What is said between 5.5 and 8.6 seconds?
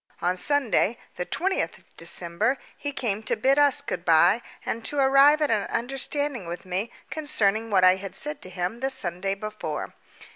an understanding with me concerning what I had said to